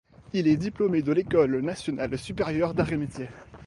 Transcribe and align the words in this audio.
Il 0.33 0.47
est 0.47 0.57
diplômé 0.57 1.03
de 1.03 1.11
l’École 1.11 1.61
Nationale 1.61 2.17
Supérieure 2.17 2.73
d'Arts 2.73 2.91
et 2.93 2.97
Métiers. 2.97 3.29